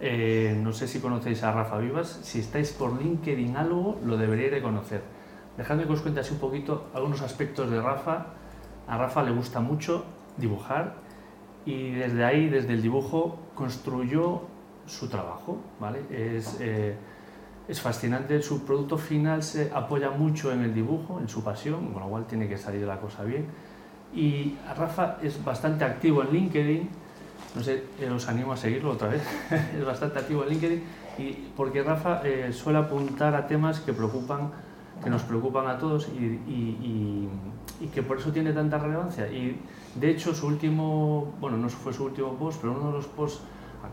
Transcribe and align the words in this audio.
Eh, 0.00 0.58
no 0.60 0.72
sé 0.72 0.88
si 0.88 1.00
conocéis 1.00 1.42
a 1.42 1.52
Rafa 1.52 1.78
Vivas. 1.78 2.20
Si 2.22 2.40
estáis 2.40 2.72
por 2.72 3.00
LinkedIn 3.00 3.56
algo, 3.56 3.98
lo 4.04 4.16
deberíais 4.16 4.52
de 4.52 4.62
conocer. 4.62 5.02
Dejadme 5.56 5.86
que 5.86 5.92
os 5.92 6.00
cuente 6.00 6.20
así 6.20 6.32
un 6.32 6.40
poquito 6.40 6.88
algunos 6.94 7.22
aspectos 7.22 7.70
de 7.70 7.80
Rafa. 7.80 8.26
A 8.88 8.98
Rafa 8.98 9.22
le 9.22 9.30
gusta 9.30 9.60
mucho 9.60 10.04
dibujar 10.36 10.96
y 11.64 11.92
desde 11.92 12.24
ahí, 12.24 12.48
desde 12.48 12.74
el 12.74 12.82
dibujo, 12.82 13.38
construyó 13.54 14.42
su 14.86 15.08
trabajo. 15.08 15.58
¿vale? 15.78 16.00
Es, 16.10 16.58
eh, 16.60 16.96
es 17.68 17.80
fascinante. 17.80 18.42
Su 18.42 18.64
producto 18.64 18.98
final 18.98 19.42
se 19.42 19.70
apoya 19.72 20.10
mucho 20.10 20.52
en 20.52 20.62
el 20.62 20.74
dibujo, 20.74 21.20
en 21.20 21.28
su 21.28 21.42
pasión, 21.42 21.92
con 21.92 22.02
lo 22.02 22.08
cual 22.08 22.26
tiene 22.26 22.48
que 22.48 22.58
salir 22.58 22.82
la 22.82 23.00
cosa 23.00 23.22
bien. 23.24 23.46
Y 24.14 24.56
Rafa 24.76 25.18
es 25.22 25.42
bastante 25.42 25.84
activo 25.84 26.22
en 26.22 26.32
LinkedIn. 26.32 27.03
No 27.54 27.62
sé, 27.62 27.84
eh, 28.00 28.10
os 28.10 28.28
animo 28.28 28.52
a 28.52 28.56
seguirlo 28.56 28.92
otra 28.92 29.08
vez. 29.08 29.22
es 29.78 29.84
bastante 29.84 30.18
activo 30.18 30.42
en 30.42 30.50
LinkedIn 30.50 30.82
y 31.18 31.32
porque 31.56 31.82
Rafa 31.82 32.22
eh, 32.24 32.52
suele 32.52 32.78
apuntar 32.78 33.34
a 33.34 33.46
temas 33.46 33.80
que 33.80 33.92
preocupan, 33.92 34.50
que 35.02 35.10
nos 35.10 35.22
preocupan 35.22 35.66
a 35.68 35.78
todos 35.78 36.08
y, 36.08 36.24
y, 36.48 37.28
y, 37.80 37.86
que 37.88 38.02
por 38.02 38.18
eso 38.18 38.32
tiene 38.32 38.52
tanta 38.52 38.78
relevancia. 38.78 39.30
Y 39.30 39.60
de 39.94 40.10
hecho, 40.10 40.34
su 40.34 40.46
último, 40.46 41.34
bueno, 41.40 41.56
no 41.56 41.68
fue 41.68 41.92
su 41.92 42.04
último 42.04 42.34
post, 42.34 42.60
pero 42.60 42.72
uno 42.72 42.88
de 42.88 42.92
los 42.92 43.06
posts 43.06 43.40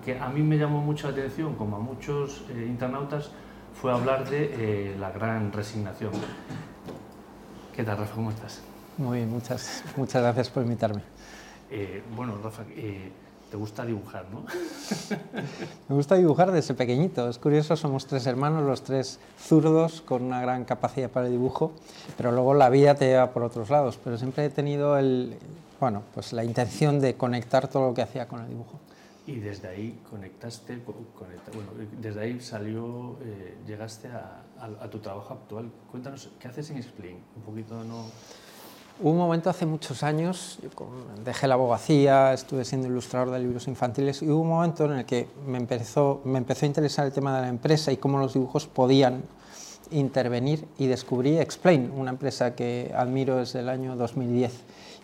que 0.03 0.17
a 0.17 0.29
mí 0.29 0.41
me 0.41 0.57
llamó 0.57 0.81
mucho 0.81 1.07
la 1.07 1.13
atención, 1.13 1.55
como 1.55 1.75
a 1.75 1.79
muchos 1.79 2.43
eh, 2.49 2.65
internautas, 2.67 3.29
fue 3.73 3.91
hablar 3.91 4.29
de 4.29 4.91
eh, 4.91 4.95
la 4.99 5.11
gran 5.11 5.51
resignación. 5.51 6.11
¿Qué 7.75 7.83
tal, 7.83 7.97
Rafa? 7.97 8.15
¿Cómo 8.15 8.31
estás? 8.31 8.61
Muy 8.97 9.19
bien, 9.19 9.29
muchas, 9.29 9.83
muchas 9.95 10.21
gracias 10.21 10.49
por 10.49 10.63
invitarme. 10.63 11.01
Eh, 11.69 12.03
bueno, 12.15 12.37
Rafa, 12.43 12.63
eh, 12.75 13.11
te 13.51 13.57
gusta 13.57 13.85
dibujar, 13.85 14.25
¿no? 14.31 14.45
Me 15.89 15.95
gusta 15.95 16.15
dibujar 16.15 16.53
desde 16.53 16.73
pequeñito. 16.73 17.27
Es 17.27 17.37
curioso, 17.37 17.75
somos 17.75 18.07
tres 18.07 18.25
hermanos, 18.25 18.63
los 18.63 18.81
tres 18.81 19.19
zurdos, 19.37 20.01
con 20.01 20.23
una 20.23 20.39
gran 20.41 20.63
capacidad 20.63 21.09
para 21.09 21.25
el 21.25 21.33
dibujo, 21.33 21.73
pero 22.15 22.31
luego 22.31 22.53
la 22.53 22.69
vida 22.69 22.95
te 22.95 23.07
lleva 23.07 23.31
por 23.31 23.43
otros 23.43 23.69
lados. 23.69 23.99
Pero 24.01 24.17
siempre 24.17 24.45
he 24.45 24.49
tenido 24.49 24.97
el, 24.97 25.37
bueno, 25.81 26.01
pues 26.13 26.31
la 26.31 26.45
intención 26.45 27.01
de 27.01 27.15
conectar 27.15 27.67
todo 27.67 27.89
lo 27.89 27.93
que 27.93 28.01
hacía 28.01 28.25
con 28.25 28.39
el 28.39 28.47
dibujo. 28.47 28.79
Y 29.27 29.35
desde 29.35 29.67
ahí 29.67 29.99
conectaste, 30.09 30.77
bueno, 30.77 31.71
desde 31.99 32.21
ahí 32.21 32.39
salió, 32.39 33.17
eh, 33.21 33.57
llegaste 33.67 34.07
a, 34.07 34.43
a, 34.59 34.85
a, 34.85 34.89
tu 34.89 34.99
trabajo 34.99 35.33
actual. 35.33 35.69
Cuéntanos, 35.91 36.29
¿qué 36.39 36.47
haces 36.47 36.71
en 36.71 36.77
Explain? 36.77 37.17
Un 37.35 37.41
poquito, 37.43 37.83
¿no? 37.83 38.05
Hubo 39.03 39.09
un 39.09 39.17
momento 39.17 39.49
hace 39.49 39.65
muchos 39.65 40.03
años, 40.03 40.59
yo 40.61 40.69
dejé 41.25 41.47
la 41.47 41.55
abogacía, 41.55 42.33
estuve 42.33 42.63
siendo 42.63 42.87
ilustrador 42.87 43.31
de 43.31 43.39
libros 43.39 43.67
infantiles 43.67 44.21
y 44.21 44.29
hubo 44.29 44.41
un 44.41 44.49
momento 44.49 44.85
en 44.85 44.91
el 44.91 45.05
que 45.05 45.27
me 45.47 45.57
empezó, 45.57 46.21
me 46.23 46.37
empezó 46.37 46.65
a 46.65 46.67
interesar 46.67 47.07
el 47.07 47.11
tema 47.11 47.35
de 47.35 47.41
la 47.41 47.47
empresa 47.47 47.91
y 47.91 47.97
cómo 47.97 48.19
los 48.19 48.35
dibujos 48.35 48.67
podían 48.67 49.23
intervenir 49.89 50.67
y 50.77 50.85
descubrí 50.85 51.39
Explain, 51.39 51.91
una 51.97 52.11
empresa 52.11 52.53
que 52.53 52.93
admiro 52.95 53.37
desde 53.37 53.61
el 53.61 53.69
año 53.69 53.95
2010 53.95 54.53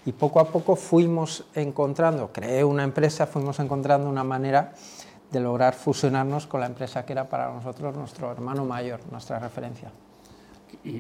y 0.06 0.12
poco 0.12 0.42
a 0.42 0.52
poco 0.52 0.76
fuimos 0.76 1.46
encontrando, 1.56 2.32
creé 2.32 2.64
una 2.64 2.84
empresa, 2.84 3.26
fuimos 3.26 3.60
encontrando 3.60 4.08
una 4.08 4.24
manera 4.24 4.74
de 5.32 5.40
lograr 5.40 5.74
fusionarnos 5.74 6.46
con 6.46 6.60
la 6.60 6.68
empresa 6.68 7.04
que 7.04 7.14
era 7.14 7.28
para 7.28 7.52
nosotros 7.52 7.96
nuestro 7.96 8.32
hermano 8.32 8.64
mayor, 8.64 9.00
nuestra 9.12 9.40
referencia. 9.40 9.92
Y, 10.84 10.90
y, 10.90 10.94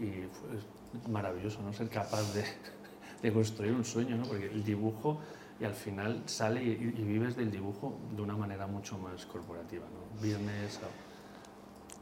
y 0.00 0.28
es 0.56 0.81
maravilloso, 1.08 1.60
¿no? 1.62 1.72
Ser 1.72 1.88
capaz 1.88 2.22
de, 2.34 2.44
de, 3.22 3.32
construir 3.32 3.72
un 3.72 3.84
sueño, 3.84 4.16
¿no? 4.16 4.24
Porque 4.24 4.46
el 4.46 4.64
dibujo 4.64 5.18
y 5.60 5.64
al 5.64 5.74
final 5.74 6.22
sale 6.26 6.62
y, 6.62 6.70
y, 6.70 7.04
vives 7.04 7.36
del 7.36 7.50
dibujo 7.50 7.94
de 8.14 8.22
una 8.22 8.36
manera 8.36 8.66
mucho 8.66 8.98
más 8.98 9.24
corporativa, 9.26 9.84
¿no? 9.84 10.22
Viernes... 10.22 10.80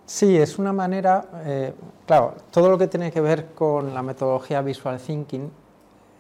Sí, 0.07 0.37
es 0.37 0.59
una 0.59 0.73
manera, 0.73 1.25
eh, 1.45 1.73
claro, 2.05 2.35
todo 2.51 2.69
lo 2.69 2.77
que 2.77 2.89
tiene 2.89 3.13
que 3.13 3.21
ver 3.21 3.53
con 3.55 3.95
la 3.95 4.03
metodología 4.03 4.61
visual 4.61 4.99
thinking 4.99 5.49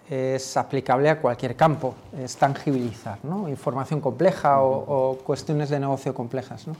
es 0.08 0.56
aplicable 0.56 1.08
a 1.08 1.20
cualquier 1.20 1.56
campo, 1.56 1.94
es 2.16 2.36
tangibilizar, 2.36 3.18
¿no? 3.24 3.48
información 3.48 4.00
compleja 4.00 4.62
o, 4.62 5.10
o, 5.10 5.18
cuestiones 5.18 5.70
de 5.70 5.80
negocio 5.80 6.14
complejas. 6.14 6.68
¿no? 6.68 6.76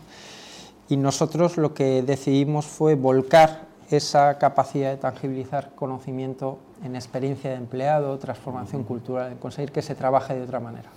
Y 0.89 0.97
nosotros 0.97 1.57
lo 1.57 1.75
que 1.75 2.03
decidimos 2.03 2.67
fue 2.67 2.97
volcar 2.97 3.70
esa 3.91 4.39
capacidad 4.39 4.91
de 4.91 4.97
tangibilizar 4.97 5.75
conocimiento 5.75 6.59
en 6.85 6.97
experiencia 6.97 7.51
de 7.51 7.57
empleado, 7.57 8.19
transformación 8.19 8.85
cultural, 8.85 9.37
conseguir 9.39 9.73
que 9.73 9.83
se 9.83 9.95
trabaje 9.95 10.35
de 10.35 10.43
otra 10.43 10.61
manera. 10.61 10.91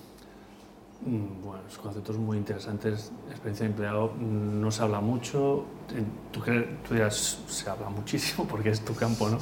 Mm, 1.06 1.44
bueno, 1.44 1.64
los 1.64 1.78
conceptos 1.78 2.18
muy 2.18 2.38
interesantes. 2.38 3.12
Experiencia 3.30 3.66
de 3.66 3.72
empleado 3.72 4.14
mm, 4.18 4.62
no 4.62 4.72
se 4.72 4.84
habla 4.84 5.02
mucho. 5.02 5.66
Tú, 6.32 6.42
tú 6.88 6.94
dirás, 6.94 7.40
se 7.48 7.70
habla 7.70 7.90
muchísimo 7.90 8.48
porque 8.50 8.70
es 8.70 8.82
tu 8.82 8.96
campo, 8.96 9.30
¿no? 9.30 9.38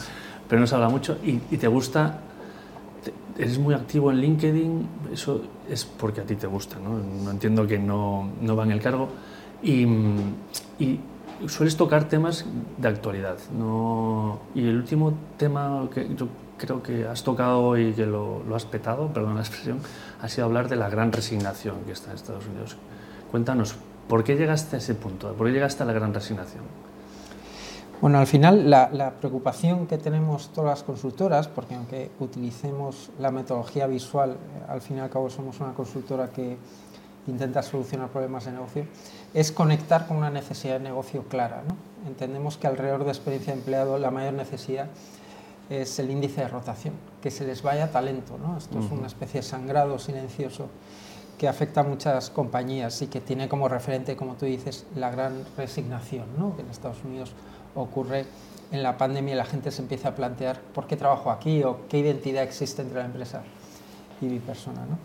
Pero 0.48 0.60
no 0.60 0.68
se 0.68 0.76
habla 0.76 0.90
mucho 0.90 1.18
y, 1.24 1.42
y 1.52 1.58
te 1.58 1.68
gusta 1.68 2.22
eres 3.38 3.58
muy 3.58 3.74
activo 3.74 4.12
en 4.12 4.18
LinkedIn, 4.18 4.88
eso 5.14 5.42
es 5.70 5.86
porque 5.86 6.22
a 6.22 6.24
ti 6.24 6.36
te 6.36 6.48
gusta, 6.48 6.78
¿no? 6.80 7.00
no 7.00 7.32
entiendo 7.32 7.66
que 7.66 7.80
no, 7.80 8.30
no 8.42 8.56
va 8.56 8.64
en 8.64 8.72
el 8.72 8.82
cargo. 8.82 9.10
Y, 9.64 9.86
y, 10.80 11.00
sueles 11.48 11.78
tocar 11.78 12.06
temas 12.06 12.46
de 12.78 12.88
actualidad. 12.88 13.38
¿no? 13.58 14.40
Y 14.56 14.68
el 14.68 14.78
último 14.78 15.14
tema 15.38 15.88
que 15.94 16.14
yo 16.16 16.28
creo 16.58 16.84
que 16.84 17.08
has 17.08 17.24
tocado 17.24 17.78
y 17.78 17.94
que 17.94 18.06
lo, 18.06 18.44
has 18.56 18.66
petado, 18.66 19.08
perdón 19.12 19.36
la 19.36 19.42
expresión, 19.42 19.80
ha 20.22 20.30
sido 20.30 20.46
hablar 20.46 20.70
de 20.70 20.76
la 20.76 20.90
gran 20.90 21.12
resignación 21.12 21.78
que 21.86 21.92
está 21.92 22.12
en 22.12 22.18
Estados 22.18 22.46
Unidos. 22.46 22.78
Cuéntanos, 23.32 23.76
¿por 24.08 24.24
qué 24.24 24.36
llegaste 24.36 24.76
a 24.76 24.80
ese 24.80 24.94
punto? 24.94 25.34
¿Por 25.34 25.48
qué 25.48 25.54
llegaste 25.54 25.84
a 25.84 25.86
la 25.86 25.94
gran 25.94 26.14
resignación? 26.14 26.64
Bueno, 28.00 28.18
al 28.18 28.28
final 28.28 28.70
la, 28.70 28.90
la, 28.92 29.12
preocupación 29.12 29.86
que 29.86 29.98
tenemos 30.00 30.50
todas 30.54 30.72
las 30.72 30.84
consultoras, 30.84 31.48
porque 31.48 31.76
aunque 31.76 32.10
utilicemos 32.20 33.12
la 33.20 33.30
metodología 33.30 33.86
visual, 33.86 34.38
al 34.68 34.82
fin 34.82 34.98
y 34.98 35.00
al 35.02 35.10
cabo 35.10 35.30
somos 35.30 35.60
una 35.60 35.74
consultora 35.74 36.30
que 36.30 36.58
intenta 37.28 37.62
solucionar 37.62 38.10
problemas 38.10 38.46
de 38.46 38.52
negocio, 38.52 38.86
es 39.34 39.52
conectar 39.52 40.08
con 40.08 40.18
una 40.18 40.30
necesidad 40.30 40.74
de 40.76 40.86
negocio 40.86 41.24
clara. 41.24 41.64
¿no? 41.68 41.76
Entendemos 42.08 42.58
que 42.58 42.68
alrededor 42.68 43.04
de 43.04 43.12
experiencia 43.12 43.54
de 43.54 43.60
empleado 43.60 43.98
la 43.98 44.12
mayor 44.12 44.34
necesidad 44.34 44.88
es 45.70 46.00
el 46.00 46.12
índice 46.12 46.42
de 46.42 46.48
rotación, 46.48 46.94
que 47.22 47.32
se 47.32 47.46
les 47.46 47.62
vaya 47.62 47.92
talento. 47.92 48.38
¿no? 48.38 48.58
Esto 48.58 48.78
uh 48.78 48.82
-huh. 48.82 48.86
es 48.86 48.92
una 48.92 49.08
especie 49.08 49.42
de 49.42 49.48
sangrado 49.48 50.00
silencioso 50.00 50.68
que 51.38 51.48
afecta 51.48 51.82
a 51.82 51.84
muchas 51.84 52.30
compañías 52.30 53.02
y 53.02 53.08
que 53.08 53.22
tiene 53.22 53.50
como 53.50 53.68
referente, 53.68 54.16
como 54.16 54.36
tú 54.36 54.46
dices, 54.46 54.86
la 54.96 55.10
gran 55.10 55.44
resignación, 55.58 56.26
¿no? 56.38 56.56
que 56.56 56.62
en 56.62 56.70
Estados 56.70 57.04
Unidos 57.04 57.32
ocurre 57.74 58.26
en 58.72 58.84
la 58.84 58.98
pandemia 58.98 59.34
y 59.34 59.38
la 59.38 59.46
gente 59.46 59.72
se 59.72 59.82
empieza 59.82 60.10
a 60.10 60.16
plantear 60.16 60.60
por 60.74 60.88
qué 60.88 60.98
trabajo 60.98 61.32
aquí 61.32 61.64
o 61.64 61.88
qué 61.90 61.98
identidad 61.98 62.44
existe 62.44 62.82
entre 62.82 63.00
la 63.00 63.06
empresa 63.06 63.42
y 64.22 64.26
mi 64.26 64.40
persona. 64.40 64.86
¿no? 64.86 64.98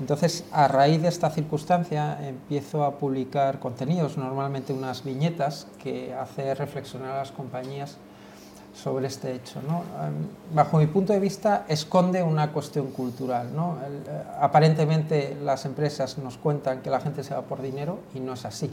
Entonces, 0.00 0.44
a 0.50 0.66
raíz 0.66 1.02
de 1.02 1.08
esta 1.08 1.30
circunstancia, 1.30 2.18
empiezo 2.26 2.84
a 2.84 2.98
publicar 2.98 3.60
contenidos, 3.60 4.16
normalmente 4.16 4.72
unas 4.72 5.04
viñetas 5.04 5.68
que 5.82 6.12
hace 6.12 6.54
reflexionar 6.54 7.12
a 7.12 7.18
las 7.18 7.32
compañías 7.32 7.96
sobre 8.74 9.06
este 9.06 9.32
hecho. 9.32 9.60
¿no? 9.62 9.82
Bajo 10.52 10.78
mi 10.78 10.86
punto 10.86 11.12
de 11.12 11.20
vista, 11.20 11.64
esconde 11.68 12.22
una 12.22 12.52
cuestión 12.52 12.90
cultural. 12.90 13.54
¿no? 13.54 13.78
Eh, 13.82 14.22
aparentemente, 14.40 15.36
las 15.42 15.64
empresas 15.64 16.18
nos 16.18 16.38
cuentan 16.38 16.82
que 16.82 16.90
la 16.90 17.00
gente 17.00 17.22
se 17.22 17.34
va 17.34 17.42
por 17.42 17.62
dinero 17.62 18.00
y 18.14 18.20
no 18.20 18.34
es 18.34 18.44
así. 18.44 18.70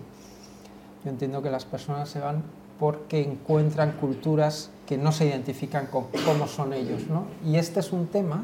Yo 1.04 1.10
entiendo 1.10 1.42
que 1.42 1.52
las 1.52 1.66
personas 1.66 2.10
se 2.10 2.20
van 2.20 2.44
porque 2.80 3.22
encuentran 3.22 3.92
culturas 3.92 4.72
que 4.88 4.98
no 4.98 5.12
se 5.12 5.28
identifican 5.28 5.86
con 5.86 6.06
cómo 6.26 6.48
son 6.48 6.74
ellos. 6.74 7.04
¿no? 7.08 7.26
Y 7.46 7.58
este 7.58 7.80
es 7.80 7.92
un 7.92 8.08
tema 8.08 8.44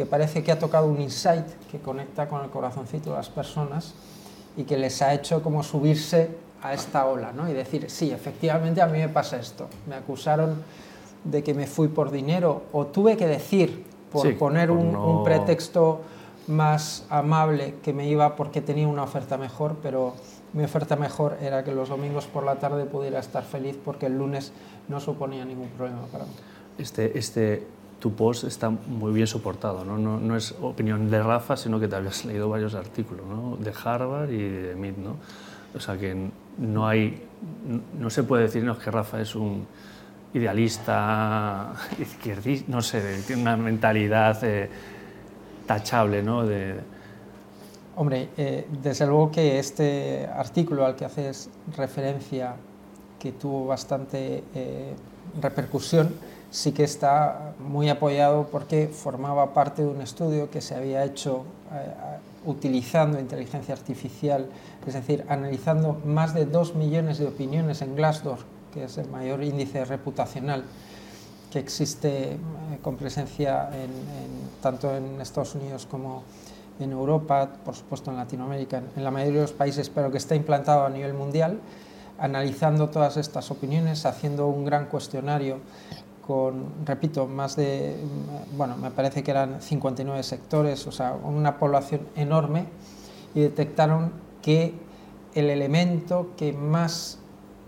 que 0.00 0.06
parece 0.06 0.42
que 0.42 0.50
ha 0.50 0.58
tocado 0.58 0.86
un 0.86 0.98
insight 0.98 1.44
que 1.70 1.78
conecta 1.78 2.26
con 2.26 2.42
el 2.42 2.48
corazoncito 2.48 3.10
de 3.10 3.16
las 3.16 3.28
personas 3.28 3.92
y 4.56 4.64
que 4.64 4.78
les 4.78 5.02
ha 5.02 5.12
hecho 5.12 5.42
como 5.42 5.62
subirse 5.62 6.30
a 6.62 6.72
esta 6.72 7.04
ola 7.04 7.32
¿no? 7.32 7.50
y 7.50 7.52
decir, 7.52 7.90
sí, 7.90 8.10
efectivamente 8.10 8.80
a 8.80 8.86
mí 8.86 8.98
me 8.98 9.10
pasa 9.10 9.38
esto. 9.38 9.68
Me 9.86 9.96
acusaron 9.96 10.62
de 11.22 11.42
que 11.42 11.52
me 11.52 11.66
fui 11.66 11.88
por 11.88 12.10
dinero 12.10 12.62
o 12.72 12.86
tuve 12.86 13.18
que 13.18 13.26
decir, 13.26 13.84
por 14.10 14.26
sí, 14.26 14.32
poner 14.32 14.70
por 14.70 14.78
un, 14.78 14.92
no... 14.92 15.18
un 15.18 15.22
pretexto 15.22 16.00
más 16.46 17.04
amable, 17.10 17.74
que 17.82 17.92
me 17.92 18.08
iba 18.08 18.36
porque 18.36 18.62
tenía 18.62 18.88
una 18.88 19.02
oferta 19.02 19.36
mejor, 19.36 19.76
pero 19.82 20.14
mi 20.54 20.64
oferta 20.64 20.96
mejor 20.96 21.36
era 21.42 21.62
que 21.62 21.72
los 21.72 21.90
domingos 21.90 22.26
por 22.26 22.44
la 22.44 22.58
tarde 22.58 22.86
pudiera 22.86 23.18
estar 23.18 23.42
feliz 23.44 23.76
porque 23.84 24.06
el 24.06 24.16
lunes 24.16 24.52
no 24.88 24.98
suponía 24.98 25.44
ningún 25.44 25.68
problema 25.68 26.06
para 26.10 26.24
mí. 26.24 26.30
Este, 26.78 27.18
este, 27.18 27.66
tu 28.00 28.14
post 28.14 28.44
está 28.44 28.70
muy 28.70 29.12
bien 29.12 29.26
soportado, 29.26 29.84
¿no? 29.84 30.36
Es 30.36 30.54
opinión 30.60 31.10
de 31.10 31.22
Rafa, 31.22 31.56
sino 31.56 31.78
que 31.78 31.86
te 31.86 31.96
habías 31.96 32.24
leído 32.28 32.48
varios 32.48 32.74
artículos, 32.74 33.26
¿no? 33.26 33.56
De 33.56 33.72
Harvard 33.84 34.30
y 34.30 34.48
de 34.48 34.74
MIT, 34.74 34.98
¿no? 34.98 35.16
O 35.74 35.78
sea 35.78 35.96
que 35.96 36.30
no 36.58 36.88
hay, 36.88 37.22
no 37.98 38.10
se 38.10 38.24
puede 38.24 38.44
decir 38.44 38.64
no, 38.64 38.76
que 38.76 38.90
Rafa 38.90 39.20
es 39.20 39.36
un 39.36 39.66
idealista, 40.34 41.72
izquierdista, 41.98 42.72
no 42.72 42.82
sé, 42.82 43.22
tiene 43.26 43.42
una 43.42 43.56
mentalidad 43.56 44.42
eh, 44.42 44.68
tachable, 45.66 46.22
¿no? 46.22 46.44
De, 46.44 46.74
Hombre, 47.96 48.30
eh, 48.38 48.66
desde 48.82 49.06
luego 49.06 49.30
que 49.30 49.58
este 49.58 50.26
artículo 50.26 50.86
al 50.86 50.96
que 50.96 51.04
haces 51.04 51.50
referencia, 51.76 52.54
que 53.18 53.32
tuvo 53.32 53.66
bastante 53.66 54.42
eh, 54.54 54.94
repercusión, 55.40 56.14
sí 56.50 56.72
que 56.72 56.84
está 56.84 57.52
muy 57.58 57.88
apoyado 57.88 58.48
porque 58.50 58.88
formaba 58.88 59.54
parte 59.54 59.82
de 59.82 59.88
un 59.88 60.00
estudio 60.00 60.50
que 60.50 60.60
se 60.60 60.74
había 60.74 61.04
hecho 61.04 61.44
eh, 61.72 61.92
utilizando 62.44 63.20
inteligencia 63.20 63.74
artificial, 63.74 64.46
es 64.86 64.94
decir, 64.94 65.24
analizando 65.28 66.00
más 66.04 66.34
de 66.34 66.46
dos 66.46 66.74
millones 66.74 67.18
de 67.18 67.26
opiniones 67.26 67.82
en 67.82 67.94
Glassdoor, 67.94 68.38
que 68.72 68.84
es 68.84 68.98
el 68.98 69.08
mayor 69.08 69.44
índice 69.44 69.84
reputacional 69.84 70.64
que 71.50 71.58
existe 71.58 72.38
con 72.80 72.96
presencia 72.96 73.68
tanto 74.62 74.94
en 74.96 75.20
Estados 75.20 75.54
Unidos 75.56 75.86
como 75.90 76.22
en 76.78 76.92
Europa, 76.92 77.48
por 77.64 77.74
supuesto 77.74 78.10
en 78.10 78.16
Latinoamérica, 78.16 78.82
en 78.96 79.04
la 79.04 79.10
mayoría 79.10 79.40
de 79.40 79.46
los 79.46 79.52
países, 79.52 79.90
pero 79.90 80.10
que 80.10 80.18
está 80.18 80.34
implantado 80.34 80.86
a 80.86 80.90
nivel 80.90 81.12
mundial, 81.12 81.60
analizando 82.20 82.90
todas 82.90 83.16
estas 83.16 83.50
opiniones, 83.50 84.06
haciendo 84.06 84.46
un 84.46 84.64
gran 84.64 84.86
cuestionario 84.86 85.58
con, 86.26 86.86
repito, 86.86 87.26
más 87.26 87.56
de, 87.56 87.96
bueno, 88.56 88.76
me 88.76 88.90
parece 88.90 89.24
que 89.24 89.30
eran 89.32 89.60
59 89.60 90.22
sectores, 90.22 90.86
o 90.86 90.92
sea, 90.92 91.14
una 91.14 91.58
población 91.58 92.02
enorme, 92.14 92.66
y 93.34 93.40
detectaron 93.40 94.12
que 94.42 94.74
el 95.34 95.50
elemento 95.50 96.30
que 96.36 96.52
más 96.52 97.18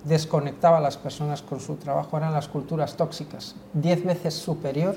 desconectaba 0.05 0.79
a 0.79 0.81
las 0.81 0.97
personas 0.97 1.43
con 1.43 1.61
su 1.61 1.77
trabajo 1.77 2.17
eran 2.17 2.33
las 2.33 2.49
culturas 2.49 2.97
tóxicas, 2.97 3.57
10 3.73 4.05
veces 4.05 4.35
superior 4.35 4.97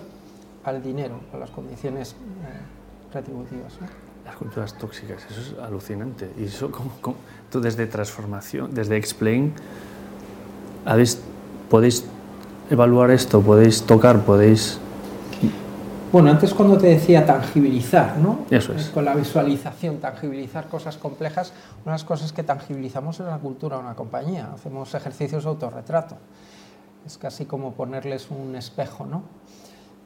al 0.64 0.84
dinero, 0.84 1.20
a 1.34 1.38
las 1.38 1.50
condiciones 1.50 2.12
eh, 2.12 3.14
retributivas. 3.14 3.74
Las 4.26 4.36
culturas 4.36 4.78
tóxicas, 4.78 5.24
eso 5.30 5.40
es 5.40 5.60
alucinante. 5.60 6.32
Y 6.38 6.46
eso, 6.46 6.72
¿cómo, 6.72 7.16
tú 7.52 7.62
desde 7.62 7.86
transformación, 7.86 8.74
desde 8.74 8.98
Explain, 8.98 9.54
podéis 11.70 12.06
evaluar 12.70 13.12
esto, 13.12 13.42
podéis 13.42 13.84
tocar, 13.84 14.22
podéis... 14.26 14.80
Bueno, 16.12 16.32
antes 16.32 16.54
cuando 16.54 16.78
te 16.78 16.88
decía 16.88 17.26
tangibilizar, 17.26 18.18
¿no? 18.18 18.46
Eso 18.50 18.74
es. 18.74 18.86
Con 18.90 19.04
la 19.04 19.14
visualización, 19.14 19.98
tangibilizar 19.98 20.70
cosas 20.70 20.98
complejas, 20.98 21.52
una 21.84 21.92
de 21.92 21.96
las 21.96 22.06
cosas 22.06 22.32
que 22.32 22.42
tangibilizamos 22.42 23.20
es 23.20 23.26
la 23.26 23.38
cultura 23.38 23.78
de 23.78 23.84
una 23.84 23.96
compañía. 23.96 24.50
Hacemos 24.54 24.94
ejercicios 24.94 25.44
de 25.44 25.50
autorretrato. 25.50 26.16
Es 27.06 27.18
casi 27.18 27.46
como 27.46 27.74
ponerles 27.74 28.32
un 28.32 28.56
espejo, 28.56 29.06
¿no? 29.06 29.24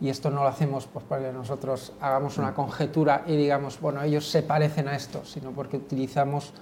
Y 0.01 0.09
esto 0.09 0.29
no 0.29 0.43
lo 0.43 0.47
hacemos 0.47 0.87
pues, 0.87 1.05
porque 1.07 1.31
nosotros 1.31 1.93
hagamos 1.99 2.37
una 2.37 2.53
conjetura 2.53 3.23
y 3.27 3.35
digamos, 3.35 3.79
bueno, 3.81 4.01
ellos 4.01 4.27
se 4.29 4.43
parecen 4.43 4.87
a 4.87 4.95
esto, 4.95 5.25
sino 5.25 5.51
porque 5.51 5.77
utilizamos 5.77 6.53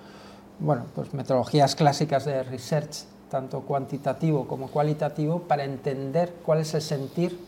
bueno, 0.60 0.86
pues 0.96 1.14
metodologías 1.14 1.76
clásicas 1.76 2.26
de 2.26 2.44
research, 2.44 3.06
tanto 3.30 3.62
cuantitativo 3.62 4.48
como 4.48 4.68
cualitativo, 4.70 5.42
para 5.42 5.64
entender 5.64 6.34
cuál 6.44 6.60
es 6.60 6.74
el 6.74 6.82
sentir 6.82 7.40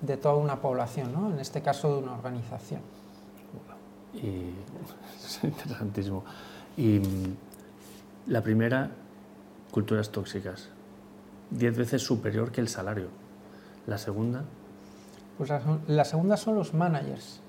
de 0.00 0.16
toda 0.16 0.36
una 0.36 0.60
población, 0.60 1.12
¿no? 1.12 1.30
en 1.30 1.40
este 1.40 1.60
caso 1.60 1.92
de 1.92 2.02
una 2.02 2.12
organización. 2.14 2.80
Y, 4.14 4.54
es 5.24 5.44
interesantísimo. 5.44 6.24
Y 6.76 7.00
mm, 7.00 7.36
la 8.28 8.42
primera, 8.42 8.90
culturas 9.70 10.10
tóxicas, 10.10 10.68
diez 11.50 11.76
veces 11.76 12.02
superior 12.02 12.50
que 12.50 12.60
el 12.60 12.68
salario. 12.68 13.08
La 13.86 13.98
segunda, 13.98 14.44
pues 15.38 15.50
la, 15.86 16.04
segunda 16.04 16.36
son 16.36 16.56
los 16.56 16.74
managers. 16.74 17.40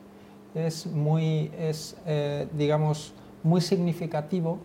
Es 0.54 0.86
muy, 0.86 1.52
es, 1.58 1.98
eh, 2.06 2.48
digamos, 2.54 3.14
muy 3.44 3.62
significativo 3.62 4.60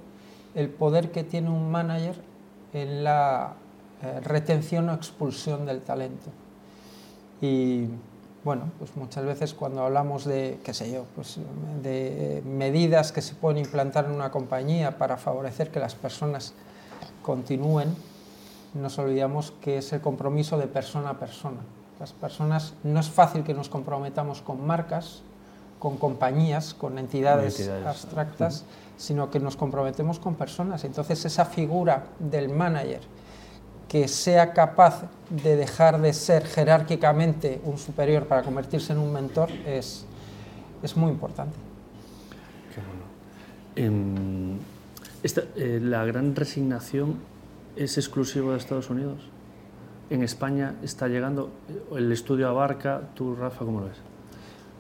el 0.55 0.69
poder 0.69 1.11
que 1.11 1.25
tiene 1.25 1.49
un 1.51 1.71
manager 1.71 2.21
en 2.75 3.03
la 3.03 3.55
eh, 4.03 4.21
retención 4.21 4.89
o 4.91 4.95
expulsión 4.95 5.65
del 5.65 5.81
talento. 5.81 6.31
Y 7.41 7.89
bueno, 8.45 8.71
pues 8.79 8.95
muchas 8.97 9.25
veces 9.25 9.55
cuando 9.55 9.83
hablamos 9.83 10.27
de, 10.27 10.61
qué 10.63 10.75
sé 10.75 10.93
yo, 10.93 11.05
pues 11.15 11.39
de 11.83 12.43
medidas 12.45 13.11
que 13.11 13.23
se 13.23 13.35
pueden 13.35 13.59
implantar 13.59 14.05
en 14.05 14.13
una 14.13 14.31
compañía 14.31 14.99
para 14.99 15.17
favorecer 15.17 15.71
que 15.71 15.81
las 15.81 15.95
personas 15.95 16.53
continúen, 17.23 17.97
nos 18.75 18.99
olvidamos 18.99 19.53
que 19.63 19.79
es 19.79 19.93
el 19.93 20.01
compromiso 20.01 20.59
de 20.59 20.67
persona 20.67 21.11
a 21.11 21.19
persona. 21.19 21.61
Las 22.01 22.13
personas, 22.13 22.75
no 22.83 23.01
es 23.01 23.09
fácil 23.09 23.45
que 23.45 23.55
nos 23.55 23.69
comprometamos 23.69 24.43
con 24.43 24.67
marcas, 24.67 25.23
con 25.79 25.97
compañías, 25.97 26.75
con 26.75 26.99
entidades, 26.99 27.69
abstractas, 27.87 28.65
sino 28.97 29.31
que 29.31 29.39
nos 29.39 29.57
comprometemos 29.57 30.19
con 30.19 30.35
personas. 30.35 30.85
Entonces 30.85 31.25
esa 31.25 31.45
figura 31.45 32.07
del 32.19 32.49
manager 32.49 33.01
que 33.89 34.09
sea 34.09 34.53
capaz 34.53 35.03
de 35.31 35.57
dejar 35.57 36.01
de 36.01 36.13
ser 36.13 36.47
jerárquicamente 36.47 37.61
un 37.65 37.79
superior 37.79 38.27
para 38.27 38.43
convertirse 38.43 38.93
en 38.93 38.99
un 38.99 39.13
mentor 39.13 39.51
es, 39.67 40.05
es 40.83 40.97
muy 40.97 41.13
importante. 41.13 41.55
Qué 42.75 42.81
bueno. 42.81 43.05
Em, 43.77 44.59
eh, 45.23 45.81
¿La 45.83 46.05
gran 46.05 46.35
resignación 46.35 47.19
es 47.77 47.99
exclusiva 47.99 48.53
de 48.53 48.59
Estados 48.59 48.91
Unidos? 48.91 49.21
En 50.11 50.23
España 50.23 50.77
está 50.83 51.09
llegando? 51.09 51.51
¿El 51.95 52.11
estudio 52.13 52.49
abarca? 52.49 53.01
¿Tú, 53.15 53.35
Rafa, 53.35 53.65
cómo 53.65 53.81
lo 53.81 53.87
ves? 53.87 53.97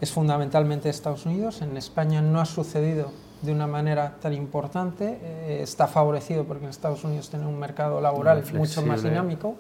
Es 0.01 0.13
fundamentalmente 0.13 0.89
Estados 0.89 1.27
Unidos. 1.27 1.63
En 1.63 1.77
España 1.77 2.21
no 2.21 2.41
ha 2.41 2.45
sucedido 2.45 3.11
de 3.43 3.53
una 3.53 3.67
manera 3.67 4.17
tan 4.21 4.33
importante. 4.33 5.19
Eh, 5.23 5.61
está 5.63 5.87
favorecido 5.87 6.45
porque 6.45 6.65
en 6.65 6.71
Estados 6.71 7.05
Unidos 7.05 7.31
tiene 7.31 7.47
un 7.47 7.59
mercado 7.59 8.01
laboral 8.01 8.45
mucho 8.55 8.83
más 8.83 9.03
dinámico. 9.03 9.57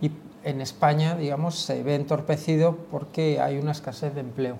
Y 0.00 0.10
en 0.42 0.60
España, 0.60 1.16
digamos, 1.16 1.56
se 1.56 1.82
ve 1.82 1.94
entorpecido 1.94 2.76
porque 2.90 3.40
hay 3.40 3.58
una 3.58 3.72
escasez 3.72 4.14
de 4.14 4.20
empleo. 4.20 4.56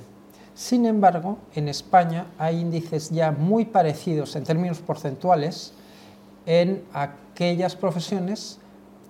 Sin 0.55 0.87
embargo, 0.87 1.39
en 1.55 1.69
España 1.69 2.27
hay 2.39 2.61
índices 2.61 3.11
ya 3.11 3.33
muy 3.33 3.65
parecidos 3.65 4.37
en 4.37 4.45
términos 4.45 4.79
porcentuales 4.79 5.73
en 6.47 6.85
aquellas 6.93 7.75
profesiones 7.75 8.61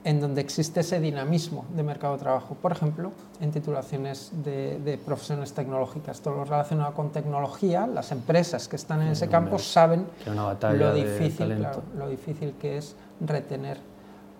en 0.04 0.20
donde 0.20 0.42
existe 0.42 0.80
ese 0.80 1.00
dinamismo 1.00 1.64
de 1.74 1.82
mercado 1.82 2.14
de 2.14 2.20
trabajo. 2.20 2.54
Por 2.54 2.72
ejemplo, 2.72 3.12
en 3.40 3.50
titulaciones 3.50 4.30
de, 4.44 5.00
profesiones 5.04 5.54
tecnológicas, 5.54 6.20
todo 6.20 6.36
lo 6.36 6.44
relacionado 6.44 6.92
con 6.92 7.10
tecnología, 7.10 7.86
las 7.86 8.12
empresas 8.12 8.68
que 8.68 8.76
están 8.76 9.00
en 9.02 9.08
ese 9.08 9.28
campo 9.28 9.58
saben 9.58 10.06
lo 10.26 10.94
difícil, 10.94 11.66
lo 11.96 12.08
difícil 12.08 12.54
que 12.60 12.76
es 12.76 12.96
retener 13.20 13.78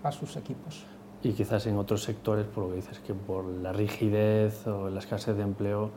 a 0.03 0.13
sus 0.13 0.37
equipos. 0.37 0.85
Y 1.23 1.33
quizás 1.33 1.67
en 1.67 1.79
otros 1.79 2.03
sectores, 2.03 2.45
por 2.45 2.65
lo 2.65 2.71
que 2.71 2.77
dices, 2.77 2.99
que 2.99 3.15
por 3.15 3.47
la 3.47 3.73
rigidez 3.73 4.67
o 4.67 4.91
la 4.91 4.99
escasez 4.99 5.35
de 5.35 5.43
empleo 5.43 5.91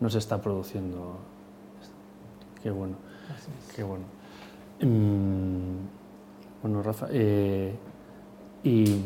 no 0.00 0.10
se 0.10 0.18
está 0.18 0.42
produciendo. 0.42 1.16
Qué 2.62 2.70
bueno. 2.70 2.96
Qué 3.74 3.82
bueno. 3.82 4.04
Mm, 4.82 5.78
bueno, 6.62 6.82
Rafa, 6.82 7.06
eh, 7.10 7.74
y 8.64 9.02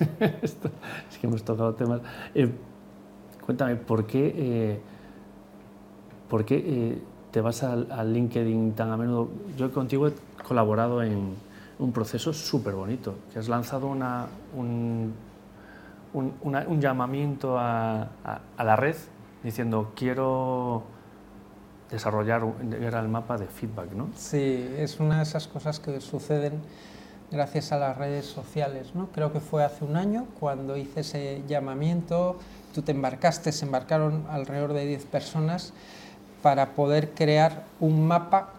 es 0.42 1.18
que 1.20 1.26
hemos 1.26 1.44
tocado 1.44 1.74
temas. 1.74 2.00
Eh, 2.34 2.50
cuéntame, 3.44 3.76
¿por 3.76 4.06
qué, 4.06 4.34
eh, 4.36 4.80
¿por 6.28 6.44
qué 6.44 6.64
eh, 6.66 7.02
te 7.30 7.40
vas 7.40 7.62
al, 7.62 8.12
LinkedIn 8.12 8.72
tan 8.72 8.90
a 8.90 8.96
menudo? 8.96 9.28
Yo 9.56 9.70
contigo 9.70 10.08
he 10.08 10.12
colaborado 10.42 11.02
en 11.02 11.34
un 11.78 11.92
proceso 11.92 12.32
súper 12.32 12.74
bonito, 12.74 13.14
que 13.32 13.38
has 13.38 13.48
lanzado 13.48 13.86
una, 13.86 14.26
un, 14.56 15.12
un, 16.14 16.80
llamamiento 16.80 17.58
a, 17.58 18.08
a, 18.56 18.64
la 18.64 18.76
red 18.76 18.96
diciendo 19.42 19.92
quiero 19.94 20.84
desarrollar 21.90 22.44
era 22.80 23.00
el 23.00 23.08
mapa 23.08 23.36
de 23.36 23.46
feedback, 23.46 23.92
¿no? 23.92 24.08
Sí, 24.14 24.68
es 24.78 25.00
una 25.00 25.18
de 25.18 25.24
esas 25.24 25.48
cosas 25.48 25.80
que 25.80 26.00
suceden 26.00 26.62
gracias 27.34 27.72
a 27.72 27.78
las 27.78 27.98
redes 27.98 28.26
sociales. 28.26 28.94
¿no? 28.94 29.08
Creo 29.12 29.32
que 29.32 29.40
fue 29.40 29.64
hace 29.64 29.84
un 29.84 29.96
año 29.96 30.26
cuando 30.40 30.76
hice 30.76 31.00
ese 31.00 31.42
llamamiento, 31.46 32.38
tú 32.74 32.82
te 32.82 32.92
embarcaste, 32.92 33.52
se 33.52 33.66
embarcaron 33.66 34.24
alrededor 34.30 34.72
de 34.72 34.86
10 34.86 35.04
personas 35.06 35.72
para 36.42 36.74
poder 36.74 37.10
crear 37.10 37.64
un 37.80 38.06
mapa 38.06 38.50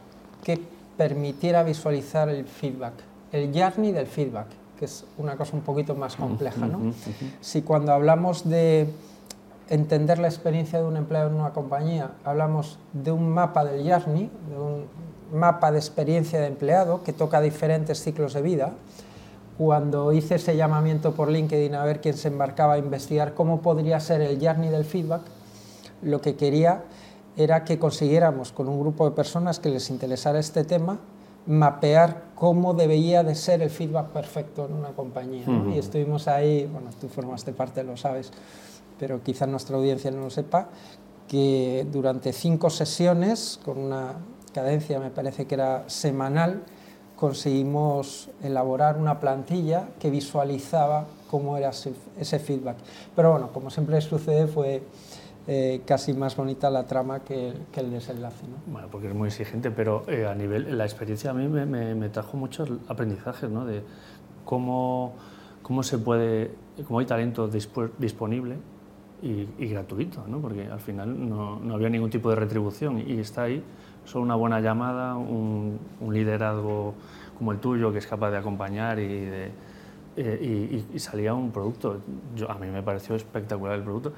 que 0.43 0.59
permitiera 0.97 1.63
visualizar 1.63 2.29
el 2.29 2.45
feedback, 2.45 2.93
el 3.31 3.51
journey 3.53 3.91
del 3.91 4.07
feedback, 4.07 4.47
que 4.77 4.85
es 4.85 5.05
una 5.17 5.35
cosa 5.35 5.55
un 5.55 5.61
poquito 5.61 5.95
más 5.95 6.15
compleja. 6.15 6.65
¿no? 6.67 6.93
Si 7.41 7.61
cuando 7.61 7.93
hablamos 7.93 8.47
de 8.47 8.89
entender 9.69 10.19
la 10.19 10.27
experiencia 10.27 10.79
de 10.79 10.85
un 10.85 10.97
empleado 10.97 11.29
en 11.29 11.35
una 11.35 11.51
compañía, 11.51 12.11
hablamos 12.23 12.77
de 12.93 13.11
un 13.11 13.29
mapa 13.29 13.65
del 13.65 13.89
journey, 13.89 14.29
de 14.49 14.57
un 14.57 14.85
mapa 15.35 15.71
de 15.71 15.77
experiencia 15.77 16.39
de 16.39 16.47
empleado 16.47 17.03
que 17.03 17.13
toca 17.13 17.41
diferentes 17.41 18.01
ciclos 18.01 18.33
de 18.33 18.41
vida. 18.41 18.73
Cuando 19.57 20.11
hice 20.11 20.35
ese 20.35 20.55
llamamiento 20.55 21.13
por 21.13 21.29
LinkedIn 21.29 21.75
a 21.75 21.85
ver 21.85 22.01
quién 22.01 22.17
se 22.17 22.27
embarcaba 22.27 22.73
a 22.73 22.77
investigar 22.77 23.33
cómo 23.33 23.61
podría 23.61 23.99
ser 23.99 24.21
el 24.21 24.39
journey 24.39 24.69
del 24.69 24.85
feedback, 24.85 25.21
lo 26.01 26.19
que 26.21 26.35
quería 26.35 26.83
era 27.37 27.63
que 27.63 27.79
consiguiéramos 27.79 28.51
con 28.51 28.67
un 28.67 28.79
grupo 28.79 29.09
de 29.09 29.15
personas 29.15 29.59
que 29.59 29.69
les 29.69 29.89
interesara 29.89 30.39
este 30.39 30.63
tema 30.63 30.99
mapear 31.47 32.23
cómo 32.35 32.73
debería 32.73 33.23
de 33.23 33.35
ser 33.35 33.61
el 33.61 33.69
feedback 33.69 34.07
perfecto 34.07 34.65
en 34.65 34.73
una 34.73 34.89
compañía. 34.89 35.45
Y 35.73 35.77
estuvimos 35.77 36.27
ahí, 36.27 36.67
bueno, 36.71 36.89
tú 36.99 37.07
formaste 37.07 37.53
parte, 37.53 37.83
lo 37.83 37.97
sabes, 37.97 38.31
pero 38.99 39.21
quizá 39.21 39.45
nuestra 39.45 39.77
audiencia 39.77 40.11
no 40.11 40.21
lo 40.21 40.29
sepa, 40.29 40.69
que 41.27 41.85
durante 41.91 42.33
cinco 42.33 42.69
sesiones, 42.69 43.59
con 43.63 43.77
una 43.77 44.13
cadencia 44.55 45.01
me 45.01 45.09
parece 45.09 45.45
que 45.45 45.55
era 45.55 45.83
semanal, 45.89 46.63
conseguimos 47.17 48.29
elaborar 48.41 48.97
una 48.97 49.19
plantilla 49.19 49.89
que 49.99 50.09
visualizaba 50.09 51.07
cómo 51.29 51.57
era 51.57 51.71
ese 52.17 52.39
feedback. 52.39 52.77
Pero 53.15 53.31
bueno, 53.31 53.51
como 53.51 53.69
siempre 53.69 53.99
sucede, 53.99 54.47
fue 54.47 54.81
eh, 55.47 55.81
casi 55.85 56.13
más 56.13 56.37
bonita 56.37 56.69
la 56.69 56.85
trama 56.85 57.19
que 57.19 57.53
que 57.73 57.81
el 57.81 57.91
desenlace. 57.91 58.47
¿no? 58.47 58.71
Bueno, 58.71 58.87
porque 58.89 59.09
es 59.09 59.13
muy 59.13 59.27
exigente, 59.27 59.71
pero 59.71 60.03
eh, 60.07 60.25
a 60.25 60.33
nivel, 60.33 60.77
la 60.77 60.85
experiencia 60.85 61.31
a 61.31 61.33
mí 61.33 61.49
me, 61.49 61.65
me, 61.65 62.09
trajo 62.09 62.37
muchos 62.37 62.69
aprendizajes, 62.87 63.49
¿no? 63.49 63.65
De 63.65 63.83
cómo, 64.45 65.15
cómo 65.63 65.83
se 65.83 65.97
puede, 65.97 66.51
cómo 66.87 66.99
hay 66.99 67.05
talento 67.05 67.49
disponible 67.49 68.55
y, 69.21 69.67
gratuito, 69.67 70.23
¿no? 70.27 70.39
Porque 70.39 70.67
al 70.67 70.79
final 70.79 71.29
no, 71.29 71.59
no, 71.59 71.75
había 71.75 71.89
ningún 71.89 72.09
tipo 72.09 72.29
de 72.29 72.35
retribución 72.37 73.03
y 73.05 73.19
está 73.19 73.43
ahí 73.43 73.61
solo 74.05 74.23
una 74.23 74.35
buena 74.35 74.61
llamada, 74.61 75.15
un, 75.15 75.79
un 75.99 76.13
liderazgo 76.13 76.93
como 77.37 77.51
el 77.51 77.59
tuyo 77.59 77.91
que 77.91 77.99
es 77.99 78.07
capaz 78.07 78.31
de 78.31 78.37
acompañar 78.37 78.99
y 78.99 79.07
de, 79.07 79.51
eh, 80.17 80.85
y, 80.91 80.95
y, 80.95 80.99
salía 80.99 81.33
un 81.33 81.51
producto. 81.51 82.01
Yo, 82.35 82.49
a 82.49 82.57
mí 82.57 82.67
me 82.67 82.81
pareció 82.81 83.15
espectacular 83.15 83.75
el 83.75 83.83
producto. 83.83 84.13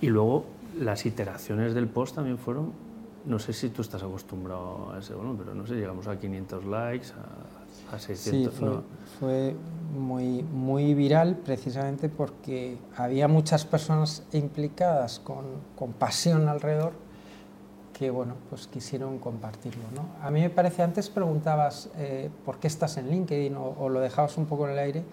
Y 0.00 0.06
luego 0.06 0.44
las 0.78 1.04
iteraciones 1.06 1.74
del 1.74 1.88
post 1.88 2.14
también 2.14 2.38
fueron, 2.38 2.72
no 3.26 3.38
sé 3.38 3.52
si 3.52 3.70
tú 3.70 3.82
estás 3.82 4.02
acostumbrado 4.02 4.92
a 4.92 4.98
ese, 4.98 5.14
bueno, 5.14 5.34
pero 5.36 5.54
no 5.54 5.66
sé, 5.66 5.74
llegamos 5.74 6.06
a 6.06 6.18
500 6.18 6.64
likes, 6.64 7.08
a, 7.92 7.98
600. 7.98 8.54
Sí, 8.54 8.64
fue, 9.18 9.56
muy, 9.98 10.44
muy 10.44 10.94
viral 10.94 11.36
precisamente 11.36 12.08
porque 12.08 12.78
había 12.96 13.26
muchas 13.26 13.64
personas 13.64 14.22
implicadas 14.32 15.18
con, 15.18 15.44
con 15.76 15.92
pasión 15.92 16.48
alrededor 16.48 16.92
que 18.00 18.10
bueno, 18.10 18.36
pues 18.48 18.66
quisieron 18.66 19.18
compartirlo. 19.18 19.82
¿no? 19.94 20.06
A 20.26 20.30
mí 20.30 20.40
me 20.40 20.48
parece, 20.48 20.82
antes 20.82 21.10
preguntabas 21.10 21.90
eh, 21.98 22.30
por 22.46 22.58
qué 22.58 22.66
estás 22.66 22.96
en 22.96 23.10
LinkedIn 23.10 23.54
o, 23.58 23.74
o, 23.78 23.90
lo 23.90 24.00
dejabas 24.00 24.38
un 24.38 24.46
poco 24.46 24.64
en 24.64 24.72
el 24.72 24.78
aire. 24.78 25.04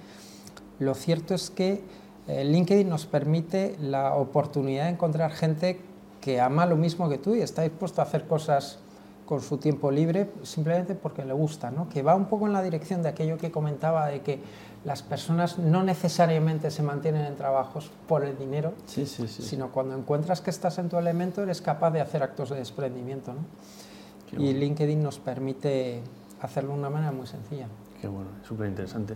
Lo 0.79 0.95
cierto 0.95 1.35
es 1.35 1.49
que 1.49 1.83
eh, 2.29 2.45
LinkedIn 2.45 2.87
nos 2.87 3.05
permite 3.05 3.75
la 3.81 4.15
oportunidad 4.15 4.85
de 4.85 4.91
encontrar 4.91 5.31
gente 5.31 5.81
que 6.21 6.39
ama 6.39 6.65
lo 6.65 6.77
mismo 6.77 7.09
que 7.09 7.17
tú 7.17 7.35
y 7.35 7.41
está 7.41 7.63
dispuesto 7.63 7.99
a 7.99 8.05
hacer 8.05 8.25
cosas 8.25 8.79
con 9.27 9.41
su 9.41 9.57
tiempo 9.57 9.91
libre 9.91 10.31
simplemente 10.41 10.95
porque 10.95 11.23
le 11.25 11.33
gusta, 11.33 11.69
¿no? 11.69 11.89
que 11.89 12.01
va 12.01 12.15
un 12.15 12.25
poco 12.25 12.47
en 12.47 12.53
la 12.53 12.63
dirección 12.63 13.03
de 13.03 13.09
aquello 13.09 13.37
que 13.37 13.51
comentaba 13.51 14.07
de 14.07 14.21
que 14.21 14.39
las 14.85 15.03
personas 15.03 15.59
no 15.59 15.83
necesariamente 15.83 16.71
se 16.71 16.81
mantienen 16.81 17.25
en 17.25 17.35
trabajos 17.35 17.91
por 18.07 18.23
el 18.23 18.37
dinero, 18.37 18.73
sí, 18.85 19.05
sí, 19.05 19.27
sí. 19.27 19.43
sino 19.43 19.71
cuando 19.71 19.95
encuentras 19.97 20.39
que 20.39 20.49
estás 20.49 20.79
en 20.79 20.87
tu 20.87 20.97
elemento 20.97 21.43
eres 21.43 21.61
capaz 21.61 21.91
de 21.91 21.99
hacer 21.99 22.23
actos 22.23 22.49
de 22.49 22.55
desprendimiento. 22.55 23.33
¿no? 23.33 24.41
Y 24.41 24.53
LinkedIn 24.53 25.03
nos 25.03 25.19
permite 25.19 26.01
hacerlo 26.41 26.73
de 26.73 26.79
una 26.79 26.89
manera 26.89 27.11
muy 27.11 27.27
sencilla. 27.27 27.67
Qué 28.01 28.07
bueno, 28.07 28.29
súper 28.47 28.67
interesante. 28.67 29.15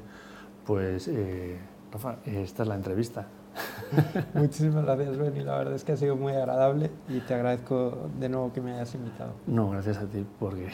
Pues 0.66 1.08
eh, 1.08 1.58
Rafa, 1.92 2.18
esta 2.26 2.64
es 2.64 2.70
la 2.70 2.76
entrevista. 2.76 3.28
Muchísimas 4.34 4.86
gracias, 4.86 5.18
Benny. 5.18 5.44
La 5.44 5.58
verdad 5.58 5.74
es 5.76 5.84
que 5.84 5.92
ha 5.94 5.98
sido 5.98 6.16
muy 6.16 6.34
agradable 6.34 6.92
y 7.10 7.20
te 7.20 7.34
agradezco 7.34 8.10
de 8.20 8.30
nuevo 8.30 8.54
que 8.54 8.62
me 8.62 8.74
hayas 8.74 8.94
invitado. 8.96 9.34
No, 9.48 9.70
gracias 9.70 9.98
a 9.98 10.06
ti, 10.06 10.26
porque 10.40 10.70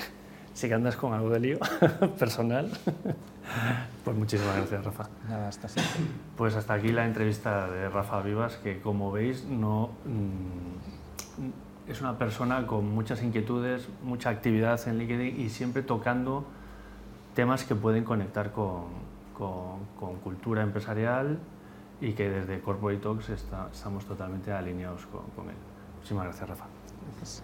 si 0.53 0.67
que 0.67 0.73
andas 0.73 0.95
con 0.95 1.13
algo 1.13 1.29
de 1.29 1.39
lío 1.39 1.59
personal, 2.19 2.69
pues 4.03 4.17
muchísimas 4.17 4.55
gracias, 4.57 4.85
Rafa. 4.85 5.09
Nada, 5.27 5.47
hasta 5.47 5.67
siempre. 5.67 6.01
Pues 6.35 6.55
hasta 6.55 6.73
aquí 6.73 6.91
la 6.91 7.05
entrevista 7.05 7.69
de 7.69 7.89
Rafa 7.89 8.21
Vivas, 8.21 8.57
que 8.57 8.79
como 8.81 9.11
veis, 9.11 9.45
no. 9.45 9.89
Mm, 10.05 11.57
es 11.87 12.01
una 12.01 12.17
persona 12.17 12.67
con 12.67 12.89
muchas 12.89 13.23
inquietudes, 13.23 13.87
mucha 14.03 14.29
actividad 14.29 14.79
en 14.87 14.97
LinkedIn 14.97 15.39
y 15.39 15.49
siempre 15.49 15.81
tocando 15.81 16.45
temas 17.33 17.63
que 17.63 17.75
pueden 17.75 18.03
conectar 18.03 18.51
con, 18.51 18.85
con, 19.37 20.15
cultura 20.23 20.63
empresarial 20.63 21.37
y 21.99 22.13
que 22.13 22.29
desde 22.29 22.61
Corporate 22.61 22.99
Talks 22.99 23.29
estamos 23.29 24.05
totalmente 24.05 24.51
alineados 24.51 25.05
con, 25.07 25.23
con 25.35 25.49
él. 25.49 25.55
Muchísimas 25.95 26.25
gracias, 26.25 26.49
Rafa. 26.49 26.65
Gracias. 27.17 27.43